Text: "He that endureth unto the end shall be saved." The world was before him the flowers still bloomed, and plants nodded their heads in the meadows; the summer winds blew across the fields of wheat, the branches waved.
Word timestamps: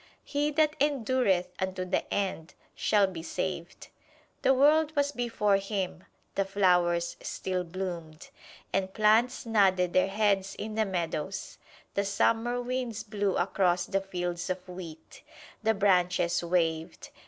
"He 0.23 0.49
that 0.53 0.75
endureth 0.81 1.49
unto 1.59 1.85
the 1.85 2.11
end 2.11 2.55
shall 2.73 3.05
be 3.05 3.21
saved." 3.21 3.89
The 4.41 4.51
world 4.51 4.95
was 4.95 5.11
before 5.11 5.57
him 5.57 6.05
the 6.33 6.43
flowers 6.43 7.17
still 7.21 7.63
bloomed, 7.63 8.29
and 8.73 8.95
plants 8.95 9.45
nodded 9.45 9.93
their 9.93 10.07
heads 10.07 10.55
in 10.55 10.73
the 10.73 10.85
meadows; 10.85 11.59
the 11.93 12.03
summer 12.03 12.59
winds 12.59 13.03
blew 13.03 13.37
across 13.37 13.85
the 13.85 14.01
fields 14.01 14.49
of 14.49 14.67
wheat, 14.67 15.21
the 15.61 15.75
branches 15.75 16.43
waved. 16.43 17.09